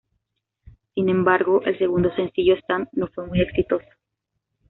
[0.95, 3.85] Sin embargo, el segundo sencillo, "Stand", no fue muy exitoso.